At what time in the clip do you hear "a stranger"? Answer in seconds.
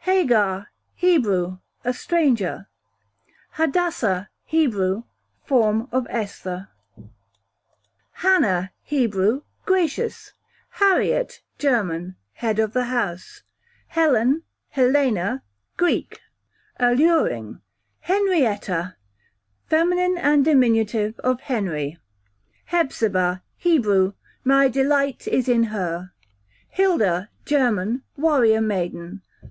1.82-2.68